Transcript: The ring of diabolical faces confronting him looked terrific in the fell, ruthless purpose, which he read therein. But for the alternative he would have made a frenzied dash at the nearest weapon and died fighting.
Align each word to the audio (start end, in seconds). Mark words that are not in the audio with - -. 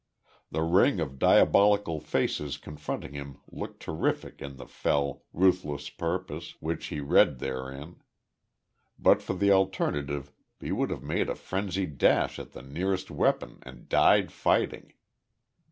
The 0.49 0.63
ring 0.63 0.99
of 0.99 1.19
diabolical 1.19 1.99
faces 1.99 2.57
confronting 2.57 3.13
him 3.13 3.39
looked 3.51 3.79
terrific 3.81 4.41
in 4.41 4.55
the 4.57 4.65
fell, 4.65 5.21
ruthless 5.31 5.91
purpose, 5.91 6.55
which 6.59 6.87
he 6.87 6.99
read 7.01 7.37
therein. 7.37 8.01
But 8.97 9.21
for 9.21 9.35
the 9.35 9.51
alternative 9.51 10.31
he 10.59 10.71
would 10.71 10.89
have 10.89 11.03
made 11.03 11.29
a 11.29 11.35
frenzied 11.35 11.99
dash 11.99 12.39
at 12.39 12.53
the 12.53 12.63
nearest 12.63 13.11
weapon 13.11 13.59
and 13.61 13.87
died 13.87 14.31
fighting. 14.31 14.93